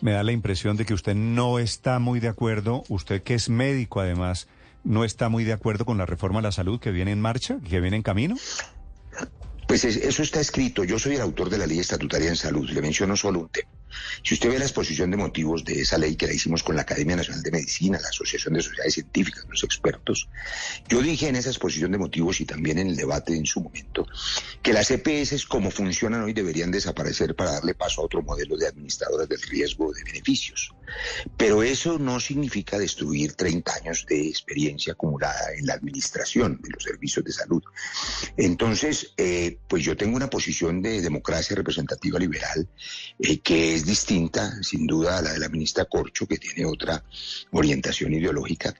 [0.00, 3.48] me da la impresión de que usted no está muy de acuerdo, usted que es
[3.48, 4.48] médico además,
[4.84, 7.58] no está muy de acuerdo con la reforma a la salud que viene en marcha,
[7.68, 8.36] que viene en camino.
[9.66, 10.82] Pues eso está escrito.
[10.84, 12.68] Yo soy el autor de la ley estatutaria en salud.
[12.70, 13.68] Le menciono solo un tema.
[14.22, 16.82] Si usted ve la exposición de motivos de esa ley que la hicimos con la
[16.82, 20.28] Academia Nacional de Medicina, la Asociación de Sociedades Científicas, los expertos,
[20.88, 24.06] yo dije en esa exposición de motivos y también en el debate en su momento
[24.62, 28.66] que las EPS como funcionan hoy deberían desaparecer para darle paso a otro modelo de
[28.66, 30.72] administradoras del riesgo de beneficios.
[31.36, 36.82] Pero eso no significa destruir 30 años de experiencia acumulada en la administración de los
[36.82, 37.62] servicios de salud.
[38.36, 42.68] Entonces, eh, pues yo tengo una posición de democracia representativa liberal
[43.18, 47.04] eh, que es distinta, sin duda, a la de la ministra Corcho, que tiene otra
[47.50, 48.74] orientación ideológica,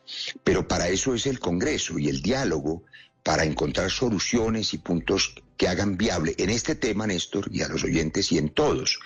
[0.45, 2.85] pero para eso es el Congreso y el diálogo
[3.29, 7.85] para encontrar soluciones y puntos que hagan viable en este tema, Néstor, y a los
[7.85, 8.99] oyentes y en todos,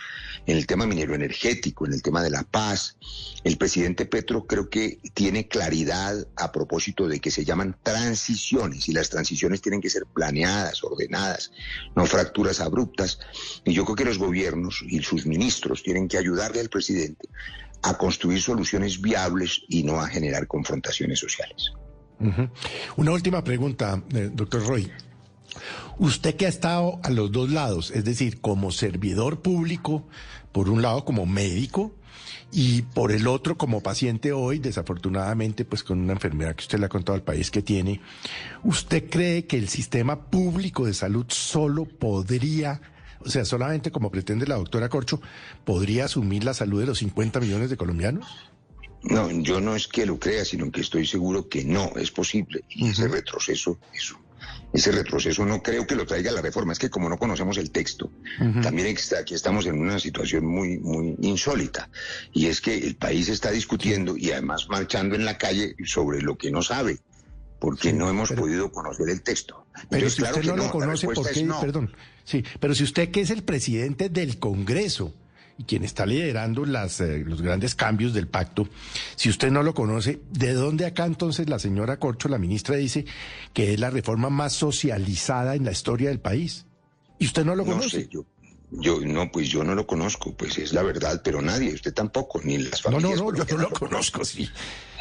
[0.47, 2.97] en el tema minero energético, en el tema de la paz.
[3.43, 8.93] El presidente Petro creo que tiene claridad a propósito de que se llaman transiciones y
[8.93, 11.51] las transiciones tienen que ser planeadas, ordenadas,
[11.97, 13.19] no fracturas abruptas.
[13.65, 17.29] Y yo creo que los gobiernos y sus ministros tienen que ayudarle al presidente
[17.83, 21.73] a construir soluciones viables y no a generar confrontaciones sociales.
[22.97, 24.91] Una última pregunta, eh, doctor Roy.
[25.99, 30.05] Usted que ha estado a los dos lados, es decir, como servidor público,
[30.51, 31.95] por un lado como médico
[32.51, 36.87] y por el otro como paciente hoy, desafortunadamente, pues con una enfermedad que usted le
[36.87, 38.01] ha contado al país que tiene,
[38.63, 42.81] ¿usted cree que el sistema público de salud solo podría,
[43.21, 45.21] o sea, solamente como pretende la doctora Corcho,
[45.65, 48.27] podría asumir la salud de los 50 millones de colombianos?
[49.03, 52.65] No, yo no es que lo crea, sino que estoy seguro que no es posible.
[52.69, 54.19] Y ese retroceso, eso,
[54.73, 56.73] ese retroceso no creo que lo traiga la reforma.
[56.73, 58.11] Es que como no conocemos el texto,
[58.63, 61.91] también aquí estamos en una situación muy, muy insólita.
[62.33, 66.39] Y es que el país está discutiendo y además marchando en la calle sobre lo
[66.39, 67.01] que no sabe,
[67.59, 69.67] porque no hemos podido conocer el texto.
[69.91, 71.49] Pero si usted no, lo conoce, ¿por qué?
[71.61, 71.95] Perdón.
[72.25, 75.13] Sí, pero si usted que es el presidente del Congreso,
[75.59, 78.69] y quien está liderando las, eh, los grandes cambios del pacto,
[79.17, 83.05] si usted no lo conoce, ¿de dónde acá entonces la señora Corcho, la ministra, dice
[83.53, 86.67] que es la reforma más socializada en la historia del país?
[87.19, 88.09] ¿Y usted no lo conoce?
[88.11, 88.25] yo,
[88.75, 92.41] yo, no, pues yo no lo conozco, pues es la verdad, pero nadie, usted tampoco,
[92.43, 93.19] ni las familias.
[93.19, 94.49] No, no, no, yo no lo conozco, sí.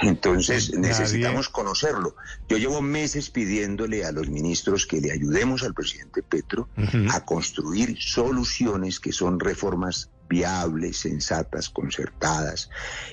[0.02, 2.16] Entonces necesitamos conocerlo.
[2.50, 6.68] Yo llevo meses pidiéndole a los ministros que le ayudemos al presidente Petro
[7.12, 12.70] a construir soluciones que son reformas viables, sensatas, concertadas,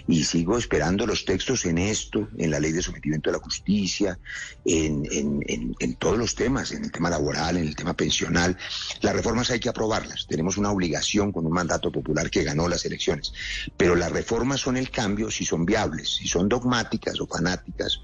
[0.06, 4.20] y sigo esperando los textos en esto, en la ley de sometimiento a la justicia,
[4.64, 8.56] en, en, todos los temas, en el tema laboral, en el tema pensional.
[9.00, 12.84] Las reformas hay que aprobarlas, tenemos una obligación con un mandato popular que ganó las
[12.84, 13.32] elecciones,
[13.76, 18.00] pero las reformas son el cambio si son viables, si son dogmáticas o fanáticas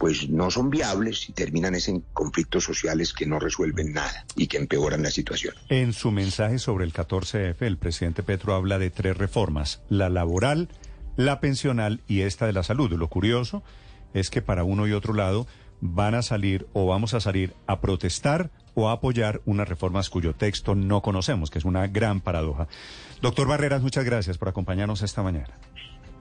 [0.00, 4.56] pues no son viables y terminan en conflictos sociales que no resuelven nada y que
[4.56, 5.54] empeoran la situación.
[5.68, 10.70] En su mensaje sobre el 14F, el presidente Petro habla de tres reformas, la laboral,
[11.18, 12.90] la pensional y esta de la salud.
[12.92, 13.62] Lo curioso
[14.14, 15.46] es que para uno y otro lado
[15.82, 20.34] van a salir o vamos a salir a protestar o a apoyar unas reformas cuyo
[20.34, 22.68] texto no conocemos, que es una gran paradoja.
[23.20, 25.58] Doctor Barreras, muchas gracias por acompañarnos esta mañana.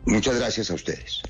[0.05, 1.21] Muchas gracias a ustedes.